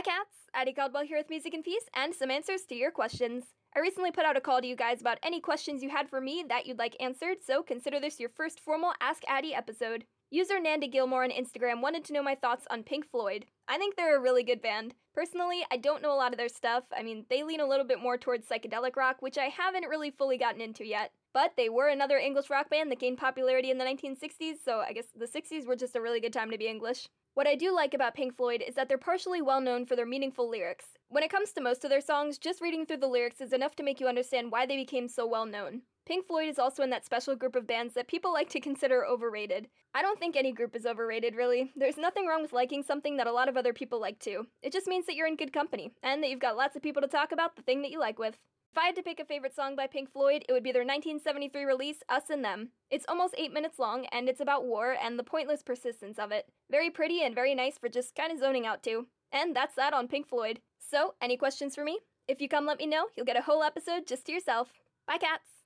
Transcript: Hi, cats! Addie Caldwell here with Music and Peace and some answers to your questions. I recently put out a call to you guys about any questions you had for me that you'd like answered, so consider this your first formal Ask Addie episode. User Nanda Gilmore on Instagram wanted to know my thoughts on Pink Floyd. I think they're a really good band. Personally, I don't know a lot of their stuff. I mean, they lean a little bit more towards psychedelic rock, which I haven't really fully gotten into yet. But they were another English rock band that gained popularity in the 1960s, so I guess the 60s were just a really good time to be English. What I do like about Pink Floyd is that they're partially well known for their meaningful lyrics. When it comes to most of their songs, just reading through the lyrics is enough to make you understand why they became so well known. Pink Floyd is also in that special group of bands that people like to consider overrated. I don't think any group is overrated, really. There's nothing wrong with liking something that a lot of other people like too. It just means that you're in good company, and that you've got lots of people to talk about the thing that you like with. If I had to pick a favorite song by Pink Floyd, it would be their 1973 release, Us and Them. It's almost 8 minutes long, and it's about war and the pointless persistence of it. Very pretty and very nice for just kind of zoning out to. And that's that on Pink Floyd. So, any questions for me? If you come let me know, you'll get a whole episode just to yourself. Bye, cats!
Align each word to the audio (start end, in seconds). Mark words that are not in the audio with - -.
Hi, 0.00 0.16
cats! 0.16 0.48
Addie 0.54 0.72
Caldwell 0.72 1.04
here 1.04 1.18
with 1.18 1.28
Music 1.28 1.52
and 1.52 1.62
Peace 1.62 1.84
and 1.92 2.14
some 2.14 2.30
answers 2.30 2.62
to 2.62 2.74
your 2.74 2.90
questions. 2.90 3.44
I 3.76 3.80
recently 3.80 4.10
put 4.10 4.24
out 4.24 4.34
a 4.34 4.40
call 4.40 4.62
to 4.62 4.66
you 4.66 4.74
guys 4.74 5.02
about 5.02 5.18
any 5.22 5.42
questions 5.42 5.82
you 5.82 5.90
had 5.90 6.08
for 6.08 6.22
me 6.22 6.42
that 6.48 6.64
you'd 6.64 6.78
like 6.78 6.96
answered, 7.00 7.44
so 7.46 7.62
consider 7.62 8.00
this 8.00 8.18
your 8.18 8.30
first 8.30 8.60
formal 8.60 8.94
Ask 9.02 9.24
Addie 9.28 9.54
episode. 9.54 10.06
User 10.30 10.58
Nanda 10.58 10.88
Gilmore 10.88 11.24
on 11.24 11.30
Instagram 11.30 11.82
wanted 11.82 12.02
to 12.04 12.14
know 12.14 12.22
my 12.22 12.34
thoughts 12.34 12.66
on 12.70 12.82
Pink 12.82 13.04
Floyd. 13.04 13.44
I 13.68 13.76
think 13.76 13.94
they're 13.94 14.16
a 14.16 14.22
really 14.22 14.42
good 14.42 14.62
band. 14.62 14.94
Personally, 15.12 15.66
I 15.70 15.76
don't 15.76 16.00
know 16.00 16.14
a 16.14 16.16
lot 16.16 16.32
of 16.32 16.38
their 16.38 16.48
stuff. 16.48 16.84
I 16.96 17.02
mean, 17.02 17.26
they 17.28 17.42
lean 17.42 17.60
a 17.60 17.68
little 17.68 17.84
bit 17.84 18.00
more 18.00 18.16
towards 18.16 18.48
psychedelic 18.48 18.96
rock, 18.96 19.16
which 19.20 19.36
I 19.36 19.48
haven't 19.48 19.84
really 19.86 20.10
fully 20.10 20.38
gotten 20.38 20.62
into 20.62 20.86
yet. 20.86 21.12
But 21.34 21.52
they 21.58 21.68
were 21.68 21.88
another 21.88 22.16
English 22.16 22.48
rock 22.48 22.70
band 22.70 22.90
that 22.90 23.00
gained 23.00 23.18
popularity 23.18 23.70
in 23.70 23.76
the 23.76 23.84
1960s, 23.84 24.64
so 24.64 24.80
I 24.80 24.94
guess 24.94 25.08
the 25.14 25.26
60s 25.26 25.66
were 25.66 25.76
just 25.76 25.94
a 25.94 26.00
really 26.00 26.20
good 26.20 26.32
time 26.32 26.50
to 26.50 26.58
be 26.58 26.68
English. 26.68 27.06
What 27.40 27.46
I 27.46 27.54
do 27.54 27.74
like 27.74 27.94
about 27.94 28.12
Pink 28.12 28.34
Floyd 28.34 28.62
is 28.68 28.74
that 28.74 28.86
they're 28.86 28.98
partially 28.98 29.40
well 29.40 29.62
known 29.62 29.86
for 29.86 29.96
their 29.96 30.04
meaningful 30.04 30.46
lyrics. 30.46 30.84
When 31.08 31.22
it 31.22 31.30
comes 31.30 31.52
to 31.52 31.62
most 31.62 31.84
of 31.84 31.88
their 31.88 32.02
songs, 32.02 32.36
just 32.36 32.60
reading 32.60 32.84
through 32.84 32.98
the 32.98 33.06
lyrics 33.06 33.40
is 33.40 33.54
enough 33.54 33.74
to 33.76 33.82
make 33.82 33.98
you 33.98 34.08
understand 34.08 34.52
why 34.52 34.66
they 34.66 34.76
became 34.76 35.08
so 35.08 35.26
well 35.26 35.46
known. 35.46 35.80
Pink 36.10 36.26
Floyd 36.26 36.48
is 36.48 36.58
also 36.58 36.82
in 36.82 36.90
that 36.90 37.04
special 37.04 37.36
group 37.36 37.54
of 37.54 37.68
bands 37.68 37.94
that 37.94 38.08
people 38.08 38.32
like 38.32 38.48
to 38.48 38.58
consider 38.58 39.06
overrated. 39.06 39.68
I 39.94 40.02
don't 40.02 40.18
think 40.18 40.34
any 40.34 40.50
group 40.50 40.74
is 40.74 40.84
overrated, 40.84 41.36
really. 41.36 41.70
There's 41.76 41.96
nothing 41.96 42.26
wrong 42.26 42.42
with 42.42 42.52
liking 42.52 42.82
something 42.82 43.16
that 43.16 43.28
a 43.28 43.32
lot 43.32 43.48
of 43.48 43.56
other 43.56 43.72
people 43.72 44.00
like 44.00 44.18
too. 44.18 44.48
It 44.60 44.72
just 44.72 44.88
means 44.88 45.06
that 45.06 45.14
you're 45.14 45.28
in 45.28 45.36
good 45.36 45.52
company, 45.52 45.92
and 46.02 46.20
that 46.20 46.28
you've 46.28 46.40
got 46.40 46.56
lots 46.56 46.74
of 46.74 46.82
people 46.82 47.00
to 47.00 47.06
talk 47.06 47.30
about 47.30 47.54
the 47.54 47.62
thing 47.62 47.82
that 47.82 47.92
you 47.92 48.00
like 48.00 48.18
with. 48.18 48.34
If 48.72 48.78
I 48.78 48.86
had 48.86 48.96
to 48.96 49.04
pick 49.04 49.20
a 49.20 49.24
favorite 49.24 49.54
song 49.54 49.76
by 49.76 49.86
Pink 49.86 50.10
Floyd, 50.10 50.44
it 50.48 50.52
would 50.52 50.64
be 50.64 50.72
their 50.72 50.82
1973 50.82 51.62
release, 51.62 51.98
Us 52.08 52.24
and 52.28 52.44
Them. 52.44 52.70
It's 52.90 53.06
almost 53.08 53.36
8 53.38 53.52
minutes 53.52 53.78
long, 53.78 54.06
and 54.06 54.28
it's 54.28 54.40
about 54.40 54.64
war 54.64 54.96
and 55.00 55.16
the 55.16 55.22
pointless 55.22 55.62
persistence 55.62 56.18
of 56.18 56.32
it. 56.32 56.46
Very 56.72 56.90
pretty 56.90 57.22
and 57.22 57.36
very 57.36 57.54
nice 57.54 57.78
for 57.78 57.88
just 57.88 58.16
kind 58.16 58.32
of 58.32 58.40
zoning 58.40 58.66
out 58.66 58.82
to. 58.82 59.06
And 59.30 59.54
that's 59.54 59.76
that 59.76 59.94
on 59.94 60.08
Pink 60.08 60.26
Floyd. 60.26 60.58
So, 60.80 61.14
any 61.22 61.36
questions 61.36 61.76
for 61.76 61.84
me? 61.84 62.00
If 62.26 62.40
you 62.40 62.48
come 62.48 62.66
let 62.66 62.78
me 62.78 62.86
know, 62.86 63.06
you'll 63.16 63.26
get 63.26 63.38
a 63.38 63.42
whole 63.42 63.62
episode 63.62 64.08
just 64.08 64.26
to 64.26 64.32
yourself. 64.32 64.72
Bye, 65.06 65.18
cats! 65.18 65.59